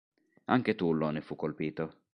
[0.45, 1.99] Anche Tullo ne fu colpito.